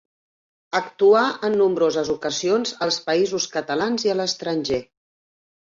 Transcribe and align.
Actuà 0.79 1.21
en 1.49 1.57
nombroses 1.59 2.11
ocasions 2.15 2.73
als 2.87 2.97
Països 3.11 3.47
Catalans 3.59 4.09
i 4.11 4.15
a 4.15 4.17
l'estranger. 4.23 4.85